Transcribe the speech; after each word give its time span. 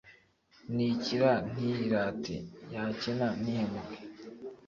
ni 0.75 0.83
ikira 0.93 1.31
ntiyirate, 1.51 2.35
yakena 2.73 3.27
ntihemuke 3.41 3.99